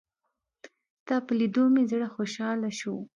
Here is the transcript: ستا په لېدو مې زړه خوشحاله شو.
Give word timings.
ستا 0.99 1.15
په 1.25 1.33
لېدو 1.39 1.63
مې 1.73 1.83
زړه 1.91 2.07
خوشحاله 2.15 2.69
شو. 2.79 2.95